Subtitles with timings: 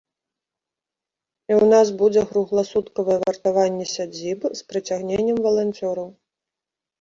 [1.51, 6.09] І ў нас будзе кругласуткавае вартаванне сядзібы, з прыцягненнем валанцёраў.